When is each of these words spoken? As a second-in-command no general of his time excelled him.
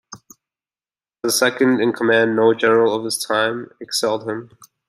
As 1.23 1.31
a 1.31 1.31
second-in-command 1.31 2.35
no 2.35 2.55
general 2.55 2.95
of 2.95 3.05
his 3.05 3.19
time 3.23 3.69
excelled 3.79 4.27
him. 4.27 4.49